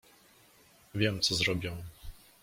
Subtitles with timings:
[0.93, 1.73] Wiem, co zrobię!